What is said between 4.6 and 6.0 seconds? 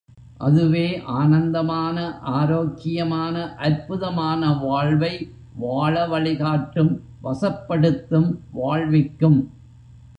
வாழ்வை வாழ